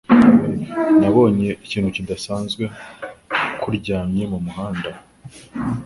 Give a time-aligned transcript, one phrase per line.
[0.99, 2.63] Nabonye ikintu kidasanzwe
[3.61, 4.91] kuryamye mumuhanda.